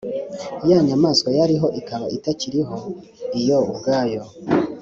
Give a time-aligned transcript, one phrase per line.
[0.69, 2.75] Ya nyamaswa yariho ikaba itakiriho
[3.39, 4.21] iyo ubwayo